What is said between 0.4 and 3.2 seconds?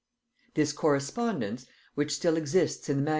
This correspondence, which still exists in MS.